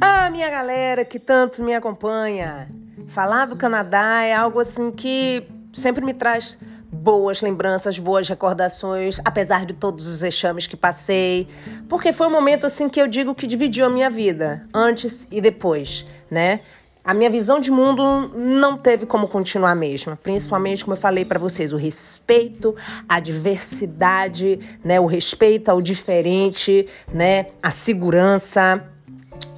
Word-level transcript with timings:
Ah, 0.00 0.28
minha 0.30 0.50
galera 0.50 1.04
que 1.04 1.18
tanto 1.18 1.62
me 1.62 1.74
acompanha. 1.74 2.68
Falar 3.08 3.46
do 3.46 3.56
Canadá 3.56 4.22
é 4.22 4.34
algo 4.34 4.60
assim 4.60 4.90
que 4.90 5.46
sempre 5.72 6.04
me 6.04 6.14
traz 6.14 6.58
boas 6.90 7.42
lembranças, 7.42 7.98
boas 7.98 8.28
recordações, 8.28 9.20
apesar 9.24 9.66
de 9.66 9.74
todos 9.74 10.06
os 10.06 10.22
exames 10.22 10.66
que 10.66 10.76
passei, 10.76 11.48
porque 11.88 12.12
foi 12.12 12.28
um 12.28 12.30
momento 12.30 12.66
assim 12.66 12.88
que 12.88 13.00
eu 13.00 13.06
digo 13.06 13.34
que 13.34 13.46
dividiu 13.46 13.86
a 13.86 13.90
minha 13.90 14.08
vida, 14.08 14.66
antes 14.72 15.28
e 15.30 15.40
depois, 15.40 16.06
né? 16.30 16.60
A 17.04 17.12
minha 17.12 17.28
visão 17.28 17.60
de 17.60 17.70
mundo 17.70 18.30
não 18.34 18.78
teve 18.78 19.04
como 19.04 19.28
continuar 19.28 19.72
a 19.72 19.74
mesma, 19.74 20.16
principalmente 20.16 20.82
como 20.82 20.96
eu 20.96 21.00
falei 21.00 21.22
para 21.22 21.38
vocês, 21.38 21.74
o 21.74 21.76
respeito 21.76 22.74
à 23.06 23.20
diversidade, 23.20 24.58
né, 24.82 24.98
o 24.98 25.04
respeito 25.04 25.68
ao 25.68 25.82
diferente, 25.82 26.88
né, 27.12 27.48
a 27.62 27.70
segurança, 27.70 28.82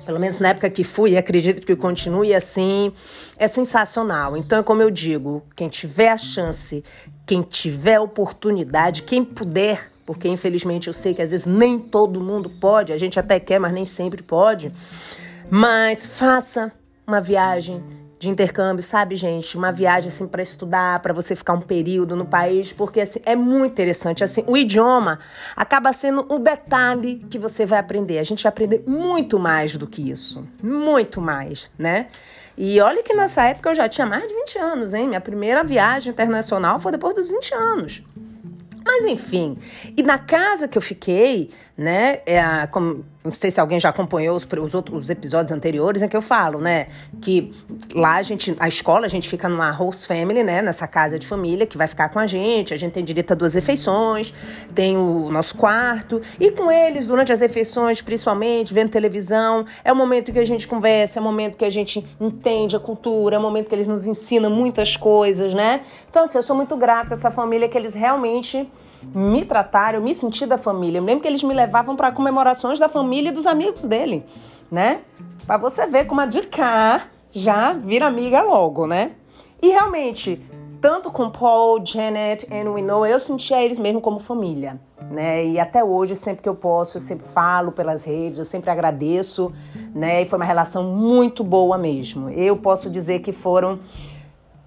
pelo 0.06 0.20
menos 0.20 0.38
na 0.38 0.51
época 0.51 0.70
que 0.70 0.84
fui, 0.84 1.10
e 1.10 1.19
acredito 1.19 1.66
que 1.66 1.74
continue 1.74 2.33
assim, 2.33 2.92
é 3.37 3.48
sensacional. 3.48 4.37
Então, 4.37 4.60
é 4.60 4.62
como 4.62 4.80
eu 4.80 4.91
digo, 4.91 5.42
quem 5.56 5.69
tiver 5.69 6.10
a 6.10 6.16
chance, 6.16 6.84
quem 7.27 7.42
tiver 7.42 7.96
a 7.96 8.02
oportunidade, 8.02 9.02
quem 9.02 9.24
puder, 9.24 9.91
porque 10.06 10.29
infelizmente 10.29 10.87
eu 10.87 10.95
sei 10.95 11.12
que 11.12 11.20
às 11.20 11.32
vezes 11.32 11.45
nem 11.45 11.77
todo 11.77 12.20
mundo 12.20 12.48
pode, 12.48 12.92
a 12.92 12.98
gente 12.98 13.19
até 13.19 13.41
quer, 13.41 13.59
mas 13.59 13.73
nem 13.73 13.84
sempre 13.84 14.23
pode, 14.23 14.73
mas 15.51 16.07
faça 16.07 16.73
uma 17.04 17.20
viagem 17.20 17.82
de 18.18 18.30
intercâmbio, 18.30 18.82
sabe, 18.82 19.14
gente? 19.14 19.56
Uma 19.58 19.70
viagem 19.70 20.08
assim 20.08 20.26
para 20.26 20.42
estudar, 20.42 21.00
para 21.00 21.12
você 21.12 21.36
ficar 21.36 21.52
um 21.52 21.60
período 21.60 22.16
no 22.16 22.24
país, 22.24 22.72
porque 22.72 23.00
assim 23.00 23.20
é 23.26 23.36
muito 23.36 23.72
interessante. 23.72 24.24
Assim, 24.24 24.42
o 24.46 24.56
idioma 24.56 25.18
acaba 25.54 25.92
sendo 25.92 26.26
um 26.32 26.40
detalhe 26.40 27.26
que 27.30 27.38
você 27.38 27.66
vai 27.66 27.78
aprender. 27.78 28.18
A 28.18 28.24
gente 28.24 28.42
vai 28.42 28.50
aprender 28.50 28.84
muito 28.86 29.38
mais 29.38 29.76
do 29.76 29.86
que 29.86 30.10
isso, 30.10 30.46
muito 30.62 31.20
mais, 31.20 31.70
né? 31.78 32.06
E 32.56 32.80
olha 32.80 33.02
que 33.02 33.14
nessa 33.14 33.42
época 33.45 33.70
eu 33.70 33.74
já 33.74 33.86
tinha 33.86 34.06
mais 34.06 34.26
de 34.26 34.32
20 34.32 34.58
anos, 34.58 34.95
hein? 34.95 35.08
Minha 35.08 35.20
primeira 35.20 35.62
viagem 35.62 36.10
internacional 36.10 36.80
foi 36.80 36.92
depois 36.92 37.14
dos 37.14 37.30
20 37.30 37.54
anos. 37.54 38.02
Mas 38.82 39.04
enfim, 39.04 39.58
e 39.96 40.02
na 40.02 40.16
casa 40.16 40.68
que 40.68 40.78
eu 40.78 40.82
fiquei, 40.82 41.51
né, 41.76 42.20
é, 42.24 42.66
como, 42.68 43.04
não 43.27 43.32
sei 43.32 43.51
se 43.51 43.60
alguém 43.60 43.79
já 43.79 43.88
acompanhou 43.88 44.37
os, 44.37 44.46
os 44.46 44.74
outros 44.74 45.10
episódios 45.10 45.52
anteriores 45.52 46.02
em 46.02 46.09
que 46.09 46.16
eu 46.16 46.23
falo, 46.23 46.60
né, 46.60 46.87
que 47.21 47.52
lá 47.95 48.16
a 48.16 48.23
gente, 48.23 48.57
a 48.59 48.69
escola, 48.69 49.07
a 49.07 49.09
gente 49.09 49.29
fica 49.29 49.49
numa 49.49 49.71
host 49.71 50.07
family, 50.07 50.43
né, 50.43 50.63
nessa 50.63 50.87
casa 50.87 51.19
de 51.19 51.27
família 51.27 51.66
que 51.66 51.77
vai 51.77 51.88
ficar 51.88 52.09
com 52.09 52.19
a 52.19 52.27
gente, 52.27 52.73
a 52.73 52.79
gente 52.79 52.93
tem 52.93 53.04
direito 53.04 53.32
a 53.32 53.35
duas 53.35 53.54
refeições, 53.54 54.32
tem 54.74 54.97
o 54.97 55.29
nosso 55.30 55.57
quarto, 55.57 56.21
e 56.38 56.51
com 56.51 56.71
eles, 56.71 57.07
durante 57.07 57.32
as 57.32 57.41
refeições, 57.41 58.01
principalmente, 58.01 58.73
vendo 58.73 58.91
televisão, 58.91 59.66
é 59.85 59.93
o 59.93 59.97
momento 59.97 60.32
que 60.32 60.38
a 60.38 60.45
gente 60.45 60.69
conversa, 60.69 61.19
é 61.19 61.21
o 61.21 61.24
momento 61.24 61.57
que 61.59 61.65
a 61.65 61.71
gente 61.71 62.04
entende 62.21 62.77
a 62.77 62.80
cultura, 62.80 63.37
é 63.37 63.38
o 63.38 63.43
momento 63.43 63.69
que 63.69 63.74
eles 63.74 63.87
nos 63.87 64.06
ensinam 64.06 64.50
muitas 64.50 64.97
coisas, 64.97 65.53
né, 65.53 65.81
então 66.09 66.25
assim, 66.25 66.38
eu 66.38 66.43
sou 66.43 66.54
muito 66.54 66.77
grata 66.77 67.12
a 67.12 67.15
essa 67.15 67.31
família 67.31 67.69
que 67.69 67.77
eles 67.77 67.94
realmente 67.94 68.69
me 69.15 69.44
trataram, 69.44 69.99
eu 69.99 70.04
me 70.04 70.15
senti 70.15 70.47
da 70.47 70.59
família. 70.59 70.99
Eu 70.99 71.04
lembro 71.04 71.22
que 71.22 71.28
eles 71.28 71.43
me 71.43 71.54
levavam 71.54 71.97
para 71.97 72.12
comemorações 72.12 72.78
da 72.78 72.88
família 72.88 73.31
e 73.31 73.32
dos 73.32 73.47
amigos 73.47 73.84
dele, 73.84 74.25
né? 74.71 75.00
Para 75.47 75.56
você 75.56 75.87
ver 75.87 76.06
como 76.06 76.21
a 76.21 76.26
de 76.26 76.43
cá 76.43 77.09
já 77.31 77.72
vira 77.72 78.06
amiga 78.06 78.43
logo, 78.43 78.87
né? 78.87 79.12
E 79.62 79.69
realmente, 79.69 80.41
tanto 80.81 81.10
com 81.10 81.31
Paul, 81.31 81.84
Janet 81.84 82.47
e 82.50 82.69
Winnow, 82.69 83.06
eu 83.06 83.21
sentia 83.21 83.62
eles 83.62 83.78
mesmo 83.78 84.00
como 84.00 84.19
família, 84.19 84.81
né? 85.10 85.44
E 85.44 85.60
até 85.60 85.84
hoje, 85.84 86.15
sempre 86.15 86.43
que 86.43 86.48
eu 86.48 86.54
posso, 86.54 86.97
eu 86.97 87.00
sempre 87.00 87.26
falo 87.26 87.72
pelas 87.72 88.04
redes, 88.04 88.38
eu 88.38 88.44
sempre 88.44 88.70
agradeço, 88.70 89.53
né? 89.94 90.22
E 90.22 90.26
foi 90.26 90.38
uma 90.38 90.44
relação 90.44 90.84
muito 90.84 91.44
boa 91.44 91.78
mesmo. 91.78 92.28
Eu 92.30 92.56
posso 92.56 92.91
dizer 92.91 93.20
que 93.20 93.32
foram 93.32 93.78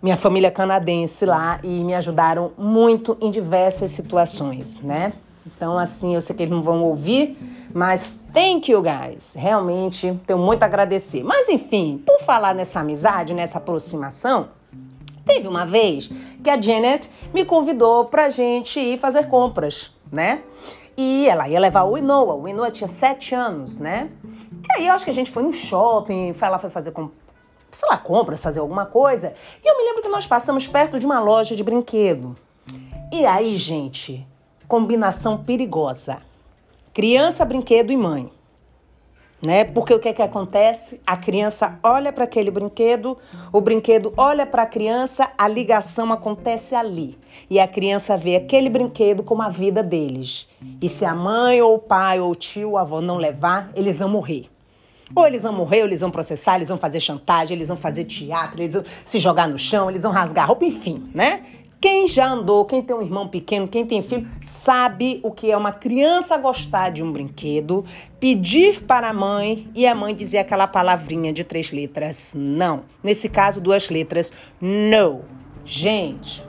minha 0.01 0.17
família 0.17 0.49
canadense 0.49 1.25
lá 1.25 1.59
e 1.63 1.83
me 1.83 1.93
ajudaram 1.93 2.51
muito 2.57 3.17
em 3.21 3.29
diversas 3.29 3.91
situações, 3.91 4.79
né? 4.79 5.13
Então, 5.45 5.77
assim, 5.77 6.15
eu 6.15 6.21
sei 6.21 6.35
que 6.35 6.43
eles 6.43 6.53
não 6.53 6.61
vão 6.61 6.83
ouvir, 6.83 7.37
mas 7.73 8.13
thank 8.33 8.71
you 8.71 8.81
guys. 8.81 9.35
Realmente 9.35 10.19
tenho 10.25 10.39
muito 10.39 10.63
a 10.63 10.65
agradecer. 10.65 11.23
Mas, 11.23 11.49
enfim, 11.49 12.01
por 12.05 12.21
falar 12.21 12.53
nessa 12.53 12.79
amizade, 12.79 13.33
nessa 13.33 13.57
aproximação, 13.57 14.49
teve 15.25 15.47
uma 15.47 15.65
vez 15.65 16.09
que 16.43 16.49
a 16.49 16.59
Janet 16.59 17.09
me 17.33 17.43
convidou 17.43 18.05
pra 18.05 18.29
gente 18.29 18.79
ir 18.79 18.97
fazer 18.97 19.27
compras, 19.27 19.93
né? 20.11 20.43
E 20.95 21.27
ela 21.27 21.47
ia 21.47 21.59
levar 21.59 21.83
o 21.83 21.97
Inoa. 21.97 22.35
O 22.35 22.47
Inoa 22.47 22.71
tinha 22.71 22.87
sete 22.87 23.33
anos, 23.33 23.79
né? 23.79 24.09
E 24.67 24.81
aí 24.81 24.87
eu 24.87 24.93
acho 24.93 25.05
que 25.05 25.11
a 25.11 25.13
gente 25.13 25.31
foi 25.31 25.43
no 25.43 25.53
shopping, 25.53 26.33
foi 26.33 26.49
lá 26.49 26.59
foi 26.59 26.69
fazer 26.69 26.91
sei 27.71 27.89
lá, 27.89 27.97
compras, 27.97 28.43
fazer 28.43 28.59
alguma 28.59 28.85
coisa. 28.85 29.33
E 29.63 29.67
eu 29.67 29.77
me 29.77 29.83
lembro 29.83 30.01
que 30.01 30.09
nós 30.09 30.25
passamos 30.25 30.67
perto 30.67 30.99
de 30.99 31.05
uma 31.05 31.19
loja 31.19 31.55
de 31.55 31.63
brinquedo. 31.63 32.35
E 33.11 33.25
aí, 33.25 33.55
gente, 33.55 34.25
combinação 34.67 35.43
perigosa. 35.43 36.17
Criança, 36.93 37.45
brinquedo 37.45 37.91
e 37.91 37.97
mãe. 37.97 38.31
Né? 39.41 39.63
Porque 39.63 39.93
o 39.93 39.99
que 39.99 40.09
é 40.09 40.13
que 40.13 40.21
acontece? 40.21 40.99
A 41.07 41.15
criança 41.15 41.79
olha 41.81 42.11
para 42.11 42.25
aquele 42.25 42.51
brinquedo, 42.51 43.17
o 43.53 43.61
brinquedo 43.61 44.13
olha 44.17 44.45
para 44.45 44.63
a 44.63 44.65
criança, 44.65 45.31
a 45.37 45.47
ligação 45.47 46.11
acontece 46.11 46.75
ali. 46.75 47.17
E 47.49 47.57
a 47.57 47.67
criança 47.67 48.17
vê 48.17 48.35
aquele 48.35 48.69
brinquedo 48.69 49.23
como 49.23 49.41
a 49.41 49.47
vida 49.47 49.81
deles. 49.81 50.45
E 50.81 50.89
se 50.89 51.05
a 51.05 51.15
mãe 51.15 51.61
ou 51.61 51.75
o 51.75 51.79
pai 51.79 52.19
ou 52.19 52.31
o 52.31 52.35
tio 52.35 52.71
ou 52.71 52.77
a 52.77 52.81
avó 52.81 52.99
não 52.99 53.15
levar, 53.15 53.71
eles 53.75 53.99
vão 53.99 54.09
morrer. 54.09 54.49
Ou 55.15 55.25
eles 55.25 55.43
vão 55.43 55.53
morrer, 55.53 55.81
ou 55.81 55.87
eles 55.87 56.01
vão 56.01 56.11
processar, 56.11 56.55
eles 56.55 56.69
vão 56.69 56.77
fazer 56.77 56.99
chantagem, 56.99 57.55
eles 57.55 57.67
vão 57.67 57.77
fazer 57.77 58.05
teatro, 58.05 58.61
eles 58.61 58.73
vão 58.75 58.83
se 59.03 59.19
jogar 59.19 59.47
no 59.47 59.57
chão, 59.57 59.89
eles 59.89 60.03
vão 60.03 60.11
rasgar 60.11 60.47
roupa, 60.47 60.65
enfim, 60.65 61.09
né? 61.13 61.43
Quem 61.81 62.07
já 62.09 62.27
andou, 62.27 62.65
quem 62.65 62.81
tem 62.81 62.93
um 62.93 63.01
irmão 63.01 63.29
pequeno, 63.29 63.65
quem 63.65 63.85
tem 63.85 64.01
filho, 64.01 64.27
sabe 64.41 65.21
o 65.23 65.31
que 65.31 65.49
é 65.49 65.55
uma 65.55 65.71
criança 65.71 66.37
gostar 66.37 66.89
de 66.89 67.01
um 67.01 67.09
brinquedo, 67.09 67.85
pedir 68.19 68.83
para 68.83 69.09
a 69.09 69.13
mãe 69.13 69.69
e 69.73 69.87
a 69.87 69.95
mãe 69.95 70.13
dizer 70.13 70.39
aquela 70.39 70.67
palavrinha 70.67 71.31
de 71.31 71.45
três 71.45 71.71
letras, 71.71 72.33
não. 72.35 72.83
Nesse 73.01 73.29
caso, 73.29 73.61
duas 73.61 73.89
letras, 73.89 74.29
no. 74.59 75.21
Gente, 75.63 76.43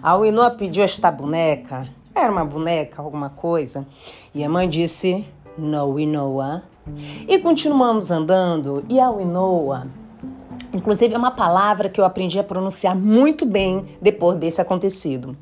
a 0.00 0.16
Uinoa 0.16 0.52
pediu 0.52 0.84
esta 0.84 1.10
boneca, 1.10 1.88
era 2.14 2.30
uma 2.30 2.44
boneca, 2.44 3.02
alguma 3.02 3.30
coisa, 3.30 3.84
e 4.32 4.44
a 4.44 4.48
mãe 4.48 4.68
disse, 4.68 5.26
no, 5.56 5.86
Uinoa, 5.86 6.62
e 7.26 7.38
continuamos 7.38 8.10
andando 8.10 8.84
e 8.88 9.00
a 9.00 9.10
Winoa, 9.10 9.86
inclusive 10.72 11.14
é 11.14 11.18
uma 11.18 11.30
palavra 11.30 11.88
que 11.88 12.00
eu 12.00 12.04
aprendi 12.04 12.38
a 12.38 12.44
pronunciar 12.44 12.94
muito 12.94 13.46
bem 13.46 13.86
depois 14.00 14.36
desse 14.36 14.60
acontecido. 14.60 15.36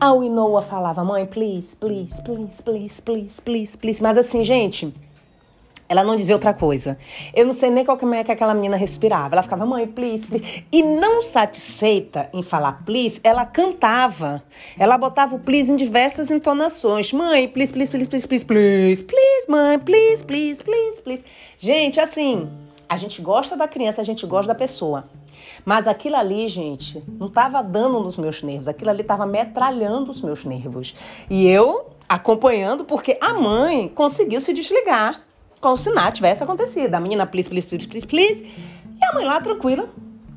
A 0.00 0.12
Winoa 0.12 0.62
falava, 0.62 1.04
mãe, 1.04 1.26
please, 1.26 1.76
please, 1.76 2.22
please, 2.22 2.62
please, 2.62 3.02
please, 3.02 3.42
please, 3.42 3.76
please. 3.76 4.02
Mas 4.02 4.16
assim, 4.16 4.44
gente, 4.44 4.94
ela 5.88 6.04
não 6.04 6.16
dizia 6.16 6.34
outra 6.34 6.52
coisa. 6.52 6.98
Eu 7.34 7.46
não 7.46 7.52
sei 7.54 7.70
nem 7.70 7.84
qual 7.84 7.96
que 7.96 8.04
é 8.04 8.22
que 8.24 8.32
aquela 8.32 8.54
menina 8.54 8.76
respirava. 8.76 9.34
Ela 9.34 9.42
ficava, 9.42 9.64
mãe, 9.64 9.86
please, 9.86 10.26
please. 10.26 10.64
E 10.70 10.82
não 10.82 11.22
satisfeita 11.22 12.28
em 12.32 12.42
falar 12.42 12.84
please, 12.84 13.20
ela 13.24 13.46
cantava. 13.46 14.42
Ela 14.78 14.98
botava 14.98 15.36
o 15.36 15.38
please 15.38 15.72
em 15.72 15.76
diversas 15.76 16.30
entonações. 16.30 17.12
Mãe, 17.12 17.48
please, 17.48 17.72
please, 17.72 17.90
please, 17.90 18.08
please, 18.08 18.26
please, 18.26 18.44
please, 18.44 19.02
please, 19.04 19.50
mãe, 19.50 19.78
please, 19.78 20.22
please, 20.24 20.62
please, 20.62 21.00
please. 21.00 21.24
Gente, 21.56 21.98
assim, 21.98 22.50
a 22.88 22.96
gente 22.96 23.22
gosta 23.22 23.56
da 23.56 23.66
criança, 23.66 24.02
a 24.02 24.04
gente 24.04 24.26
gosta 24.26 24.48
da 24.48 24.54
pessoa. 24.54 25.08
Mas 25.64 25.88
aquilo 25.88 26.16
ali, 26.16 26.48
gente, 26.48 27.02
não 27.18 27.28
estava 27.28 27.62
dando 27.62 28.00
nos 28.00 28.16
meus 28.16 28.42
nervos. 28.42 28.68
Aquilo 28.68 28.90
ali 28.90 29.00
estava 29.00 29.26
metralhando 29.26 30.10
os 30.10 30.20
meus 30.20 30.44
nervos. 30.44 30.94
E 31.28 31.46
eu 31.46 31.90
acompanhando 32.08 32.84
porque 32.84 33.18
a 33.20 33.34
mãe 33.34 33.88
conseguiu 33.88 34.40
se 34.40 34.52
desligar 34.52 35.27
como 35.60 35.76
se 35.76 35.90
nada 35.90 36.12
tivesse 36.12 36.42
acontecido. 36.42 36.94
A 36.94 37.00
menina, 37.00 37.26
please, 37.26 37.48
please, 37.48 37.66
please, 37.66 37.86
please, 37.86 38.06
please. 38.06 38.44
E 38.44 39.04
a 39.04 39.14
mãe 39.14 39.24
lá, 39.24 39.40
tranquila, 39.40 39.88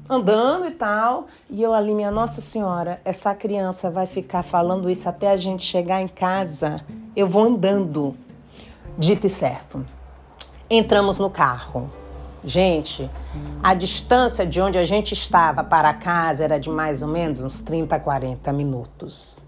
andando 0.10 0.66
e 0.66 0.72
tal. 0.72 1.28
E 1.50 1.62
eu 1.62 1.74
ali, 1.74 1.94
minha 1.94 2.12
Nossa 2.12 2.42
Senhora, 2.42 3.02
essa 3.06 3.34
criança 3.34 3.90
vai 3.90 4.08
ficar 4.08 4.44
falando 4.44 4.90
isso 4.90 5.08
até 5.08 5.32
a 5.32 5.38
gente 5.38 5.64
chegar 5.64 6.02
em 6.02 6.08
casa. 6.08 6.84
Eu 7.16 7.28
vou 7.28 7.44
andando. 7.44 8.16
Dito 8.98 9.26
e 9.26 9.30
certo. 9.30 9.86
Entramos 10.70 11.18
no 11.18 11.30
carro. 11.30 11.90
Gente, 12.44 13.10
a 13.62 13.76
distância 13.76 14.46
de 14.46 14.60
onde 14.60 14.78
a 14.78 14.86
gente 14.86 15.14
estava 15.14 15.64
para 15.64 15.94
casa 15.94 16.44
era 16.44 16.60
de 16.60 16.70
mais 16.70 17.04
ou 17.04 17.08
menos 17.08 17.40
uns 17.40 17.62
30, 17.62 18.00
40 18.00 18.52
minutos. 18.52 19.44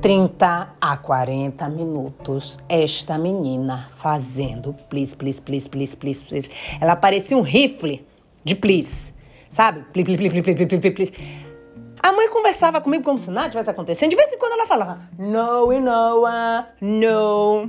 30 0.00 0.76
a 0.80 0.96
40 0.96 1.68
minutos 1.68 2.58
esta 2.68 3.18
menina 3.18 3.90
fazendo 3.94 4.74
please, 4.88 5.14
please, 5.14 5.40
please, 5.40 5.68
please, 5.68 5.96
please. 5.96 6.50
Ela 6.80 6.96
parecia 6.96 7.36
um 7.36 7.42
rifle 7.42 8.04
de 8.44 8.54
please, 8.54 9.12
sabe? 9.48 9.84
Please, 9.92 10.16
please, 10.16 10.30
please, 10.30 10.54
please, 10.54 10.66
please, 10.66 10.90
please. 10.90 11.12
A 12.02 12.12
mãe 12.12 12.30
conversava 12.30 12.80
comigo 12.80 13.04
como 13.04 13.18
se 13.18 13.30
nada 13.30 13.50
tivesse 13.50 13.68
acontecendo. 13.68 14.10
De 14.10 14.16
vez 14.16 14.32
em 14.32 14.38
quando 14.38 14.52
ela 14.52 14.66
falava, 14.66 15.00
no, 15.18 15.70
Noah, 15.80 16.68
no. 16.80 17.68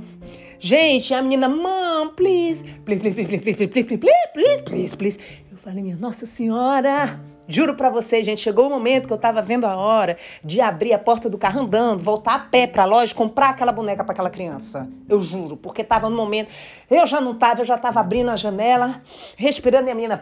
Gente, 0.58 1.12
a 1.12 1.20
menina, 1.20 1.48
mãe, 1.48 2.08
please, 2.16 2.64
please, 2.84 3.00
please, 3.00 3.14
please, 3.14 3.38
please, 3.38 3.66
please, 3.68 3.84
please, 3.84 3.98
please, 4.32 4.62
please, 4.62 4.96
please. 4.96 5.20
Eu 5.50 5.58
falei, 5.58 5.82
minha 5.82 5.96
Nossa 5.96 6.24
Senhora, 6.24 7.20
Juro 7.52 7.74
para 7.74 7.90
vocês, 7.90 8.24
gente, 8.24 8.40
chegou 8.40 8.66
o 8.66 8.70
momento 8.70 9.06
que 9.06 9.12
eu 9.12 9.18
tava 9.18 9.42
vendo 9.42 9.66
a 9.66 9.76
hora 9.76 10.16
de 10.42 10.58
abrir 10.60 10.94
a 10.94 10.98
porta 10.98 11.28
do 11.28 11.36
carro 11.36 11.60
andando, 11.60 12.02
voltar 12.02 12.34
a 12.34 12.38
pé 12.38 12.66
pra 12.66 12.86
loja, 12.86 13.14
comprar 13.14 13.50
aquela 13.50 13.70
boneca 13.70 14.02
para 14.02 14.12
aquela 14.12 14.30
criança. 14.30 14.88
Eu 15.06 15.20
juro, 15.20 15.56
porque 15.56 15.84
tava 15.84 16.08
no 16.08 16.16
momento. 16.16 16.50
Eu 16.90 17.06
já 17.06 17.20
não 17.20 17.36
tava, 17.36 17.60
eu 17.60 17.64
já 17.66 17.76
tava 17.76 18.00
abrindo 18.00 18.30
a 18.30 18.36
janela, 18.36 19.02
respirando 19.36 19.88
e 19.88 19.90
a 19.90 19.94
menina. 19.94 20.18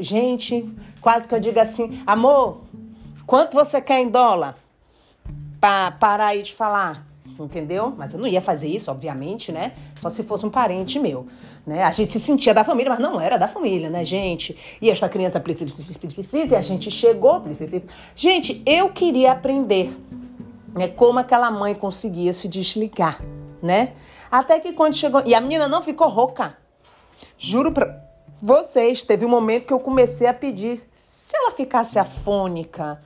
Gente, 0.00 0.68
quase 1.00 1.26
que 1.26 1.34
eu 1.34 1.40
digo 1.40 1.58
assim: 1.58 2.02
amor, 2.06 2.60
quanto 3.26 3.54
você 3.54 3.80
quer 3.80 4.00
em 4.00 4.08
dólar? 4.10 4.56
Pra 5.58 5.92
parar 5.92 6.26
aí 6.26 6.42
de 6.42 6.52
falar 6.52 7.13
entendeu? 7.38 7.92
Mas 7.96 8.12
eu 8.12 8.20
não 8.20 8.26
ia 8.26 8.40
fazer 8.40 8.68
isso, 8.68 8.90
obviamente, 8.90 9.50
né? 9.50 9.72
Só 9.96 10.10
se 10.10 10.22
fosse 10.22 10.44
um 10.46 10.50
parente 10.50 10.98
meu, 10.98 11.26
né? 11.66 11.82
A 11.82 11.90
gente 11.90 12.12
se 12.12 12.20
sentia 12.20 12.54
da 12.54 12.62
família, 12.62 12.90
mas 12.90 12.98
não 13.00 13.20
era 13.20 13.36
da 13.36 13.48
família, 13.48 13.90
né, 13.90 14.04
gente? 14.04 14.56
E 14.80 14.90
esta 14.90 15.08
criança, 15.08 15.40
please, 15.40 15.58
please, 15.58 15.74
please, 15.82 15.98
please, 15.98 16.28
please, 16.28 16.52
e 16.52 16.56
a 16.56 16.62
gente 16.62 16.90
chegou, 16.90 17.40
please, 17.40 17.56
please, 17.56 17.80
please. 17.80 17.86
Gente, 18.14 18.62
eu 18.66 18.90
queria 18.90 19.32
aprender, 19.32 19.96
né, 20.74 20.88
como 20.88 21.18
aquela 21.18 21.50
mãe 21.50 21.74
conseguia 21.74 22.32
se 22.32 22.46
desligar, 22.46 23.20
né? 23.62 23.94
Até 24.30 24.60
que 24.60 24.72
quando 24.72 24.94
chegou, 24.94 25.22
e 25.24 25.34
a 25.34 25.40
menina 25.40 25.66
não 25.66 25.82
ficou 25.82 26.08
rouca. 26.08 26.56
Juro 27.38 27.72
pra 27.72 28.02
vocês, 28.40 29.02
teve 29.02 29.24
um 29.24 29.28
momento 29.28 29.66
que 29.66 29.72
eu 29.72 29.80
comecei 29.80 30.26
a 30.26 30.34
pedir, 30.34 30.80
se 30.92 31.36
ela 31.36 31.50
ficasse 31.52 31.98
afônica, 31.98 33.00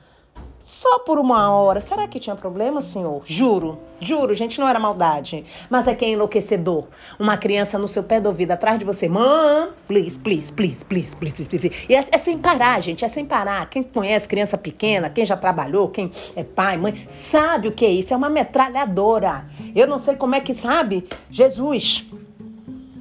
só 0.59 0.99
por 0.99 1.17
uma 1.17 1.51
hora. 1.51 1.81
Será 1.81 2.07
que 2.07 2.19
tinha 2.19 2.35
problema, 2.35 2.81
senhor? 2.81 3.23
Juro, 3.25 3.79
juro, 3.99 4.33
gente, 4.33 4.59
não 4.59 4.67
era 4.67 4.79
maldade. 4.79 5.45
Mas 5.69 5.87
é 5.87 5.95
que 5.95 6.05
é 6.05 6.09
enlouquecedor. 6.09 6.85
Uma 7.17 7.37
criança 7.37 7.77
no 7.77 7.87
seu 7.87 8.03
pé 8.03 8.19
do 8.19 8.27
ouvido 8.27 8.51
atrás 8.51 8.77
de 8.77 8.85
você. 8.85 9.07
Mãe, 9.07 9.69
please, 9.87 10.19
please, 10.19 10.51
please, 10.51 10.85
please, 10.85 11.15
please, 11.15 11.35
please, 11.35 11.57
please. 11.57 11.85
E 11.89 11.95
é, 11.95 12.05
é, 12.11 12.17
sem 12.17 12.37
parar, 12.37 12.79
gente, 12.81 13.03
é 13.03 13.07
sem 13.07 13.25
parar. 13.25 13.69
Quem 13.69 13.81
conhece 13.81 14.27
criança 14.27 14.57
pequena, 14.57 15.09
quem 15.09 15.25
já 15.25 15.37
trabalhou, 15.37 15.89
quem 15.89 16.11
é 16.35 16.43
pai, 16.43 16.77
mãe, 16.77 17.03
sabe 17.07 17.67
o 17.67 17.71
que 17.71 17.85
é 17.85 17.89
isso. 17.89 18.13
É 18.13 18.17
uma 18.17 18.29
metralhadora. 18.29 19.45
Eu 19.75 19.87
não 19.87 19.97
sei 19.97 20.15
como 20.15 20.35
é 20.35 20.41
que 20.41 20.53
sabe. 20.53 21.07
Jesus. 21.31 22.05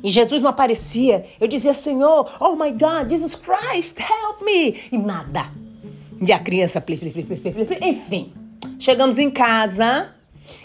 E 0.02 0.10
Jesus 0.10 0.40
não 0.42 0.50
aparecia. 0.50 1.26
Eu 1.40 1.48
dizia, 1.48 1.74
Senhor, 1.74 2.30
oh 2.40 2.54
my 2.54 2.70
God, 2.70 3.10
Jesus 3.10 3.34
Christ, 3.34 3.98
help 3.98 4.42
me. 4.42 4.76
E 4.92 4.96
nada. 4.96 5.57
E 6.20 6.32
a 6.32 6.38
criança, 6.38 6.80
pli, 6.80 6.96
pli, 6.96 7.10
pli, 7.10 7.78
enfim. 7.82 8.32
Chegamos 8.78 9.18
em 9.18 9.30
casa, 9.30 10.12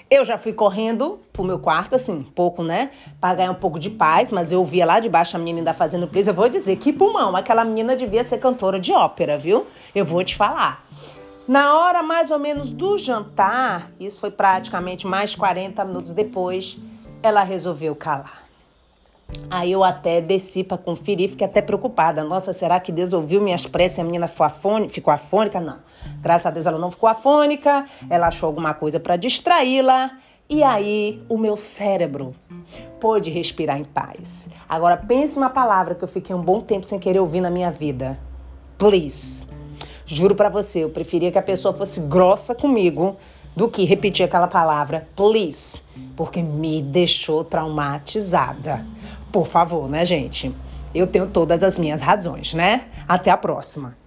eu 0.10 0.24
já 0.24 0.38
fui 0.38 0.54
correndo 0.54 1.20
pro 1.32 1.44
meu 1.44 1.60
quarto, 1.60 1.96
assim, 1.96 2.14
um 2.14 2.24
pouco, 2.24 2.64
né? 2.64 2.92
Pra 3.20 3.34
ganhar 3.34 3.52
um 3.52 3.56
pouco 3.56 3.80
de 3.80 3.90
paz, 3.90 4.32
mas 4.32 4.52
eu 4.52 4.64
via 4.64 4.86
lá 4.86 5.00
de 5.00 5.10
baixo 5.10 5.36
a 5.36 5.40
menina 5.40 5.60
ainda 5.60 5.74
fazendo 5.74 6.08
please. 6.08 6.28
Eu 6.28 6.34
vou 6.34 6.50
dizer, 6.50 6.76
que 6.78 6.94
pulmão, 6.94 7.36
aquela 7.36 7.66
menina 7.66 7.96
devia 7.96 8.24
ser 8.24 8.38
cantora 8.38 8.80
de 8.80 8.92
ópera, 8.92 9.38
viu? 9.38 9.66
Eu 9.94 10.06
vou 10.06 10.24
te 10.24 10.36
falar. 10.36 10.86
Na 11.48 11.78
hora 11.78 12.02
mais 12.02 12.32
ou 12.32 12.40
menos 12.40 12.72
do 12.72 12.98
jantar, 12.98 13.92
isso 14.00 14.20
foi 14.20 14.32
praticamente 14.32 15.06
mais 15.06 15.36
40 15.36 15.84
minutos 15.84 16.14
depois, 16.14 16.78
ela 17.22 17.44
resolveu 17.44 17.96
calar. 17.96 18.44
Aí 19.50 19.72
eu 19.72 19.84
até 19.84 20.20
desci 20.20 20.64
para 20.64 20.78
conferir, 20.78 21.30
fiquei 21.30 21.46
até 21.46 21.62
preocupada. 21.62 22.24
Nossa, 22.24 22.52
será 22.54 22.80
que 22.80 22.92
Deus 22.92 23.14
ouviu 23.14 23.42
minhas 23.42 23.66
preces 23.66 23.98
e 23.98 24.02
a 24.02 24.04
menina 24.04 24.28
ficou 24.28 24.46
afônica? 24.46 24.94
Ficou 24.94 25.14
afônica? 25.14 25.62
Não. 25.62 25.80
Graças 26.22 26.48
a 26.48 26.52
Deus 26.52 26.66
ela 26.66 26.80
não 26.80 26.90
ficou 26.90 27.08
afônica, 27.08 27.86
ela 28.10 28.28
achou 28.28 28.48
alguma 28.48 28.74
coisa 28.74 29.00
para 29.00 29.16
distraí-la. 29.16 30.12
E 30.50 30.62
aí 30.62 31.24
o 31.30 31.38
meu 31.38 31.56
cérebro 31.56 32.34
pôde 33.00 33.30
respirar 33.30 33.80
em 33.80 33.84
paz. 33.84 34.50
Agora 34.68 34.98
pense 34.98 35.38
uma 35.38 35.50
palavra 35.50 35.96
que 35.96 36.04
eu 36.04 36.08
fiquei 36.08 36.36
um 36.36 36.42
bom 36.42 36.60
tempo 36.62 36.86
sem 36.86 37.00
querer 37.00 37.20
ouvir 37.20 37.42
na 37.42 37.50
minha 37.50 37.72
vida. 37.72 38.20
Please. 38.78 39.48
Juro 40.06 40.36
para 40.36 40.50
você, 40.50 40.84
eu 40.84 40.90
preferia 40.90 41.32
que 41.32 41.38
a 41.38 41.44
pessoa 41.44 41.74
fosse 41.74 42.02
grossa 42.02 42.54
comigo 42.54 43.16
do 43.56 43.70
que 43.70 43.86
repetir 43.86 44.26
aquela 44.26 44.48
palavra 44.48 45.08
please, 45.16 45.82
porque 46.16 46.42
me 46.42 46.82
deixou 46.82 47.44
traumatizada. 47.44 48.86
Por 49.32 49.48
favor, 49.48 49.90
né, 49.90 50.06
gente? 50.06 50.54
Eu 50.94 51.08
tenho 51.08 51.28
todas 51.28 51.64
as 51.64 51.78
minhas 51.78 52.02
razões, 52.02 52.54
né? 52.54 52.86
Até 53.08 53.32
a 53.32 53.38
próxima. 53.38 53.98